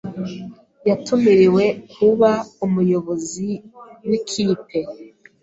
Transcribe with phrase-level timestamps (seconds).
[0.89, 2.31] Yatumiriwe kuba
[2.65, 3.47] umuyobozi
[4.07, 4.79] wikipe.